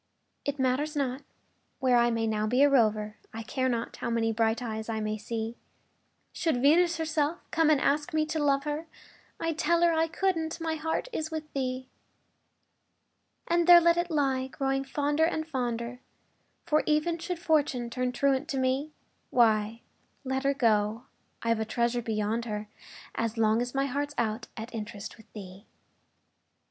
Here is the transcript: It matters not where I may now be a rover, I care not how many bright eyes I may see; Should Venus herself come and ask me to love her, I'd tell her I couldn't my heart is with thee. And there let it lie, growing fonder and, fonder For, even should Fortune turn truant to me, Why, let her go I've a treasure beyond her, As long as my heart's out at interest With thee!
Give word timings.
It 0.45 0.57
matters 0.57 0.95
not 0.95 1.21
where 1.79 1.95
I 1.95 2.09
may 2.09 2.25
now 2.25 2.47
be 2.47 2.63
a 2.63 2.69
rover, 2.71 3.17
I 3.35 3.43
care 3.43 3.69
not 3.69 3.97
how 3.97 4.09
many 4.09 4.33
bright 4.33 4.59
eyes 4.59 4.89
I 4.89 4.99
may 4.99 5.15
see; 5.15 5.57
Should 6.33 6.57
Venus 6.59 6.97
herself 6.97 7.37
come 7.51 7.69
and 7.69 7.79
ask 7.79 8.11
me 8.11 8.25
to 8.25 8.43
love 8.43 8.63
her, 8.63 8.87
I'd 9.39 9.59
tell 9.59 9.83
her 9.83 9.93
I 9.93 10.07
couldn't 10.07 10.59
my 10.59 10.73
heart 10.73 11.07
is 11.13 11.29
with 11.29 11.53
thee. 11.53 11.87
And 13.47 13.67
there 13.67 13.79
let 13.79 13.95
it 13.95 14.09
lie, 14.09 14.47
growing 14.47 14.83
fonder 14.83 15.25
and, 15.25 15.47
fonder 15.47 15.99
For, 16.65 16.81
even 16.87 17.19
should 17.19 17.37
Fortune 17.37 17.91
turn 17.91 18.11
truant 18.11 18.47
to 18.47 18.57
me, 18.57 18.93
Why, 19.29 19.81
let 20.23 20.45
her 20.45 20.55
go 20.55 21.03
I've 21.43 21.59
a 21.59 21.63
treasure 21.65 22.01
beyond 22.01 22.45
her, 22.45 22.69
As 23.13 23.37
long 23.37 23.61
as 23.61 23.75
my 23.75 23.85
heart's 23.85 24.15
out 24.17 24.47
at 24.57 24.73
interest 24.73 25.17
With 25.17 25.31
thee! 25.33 25.67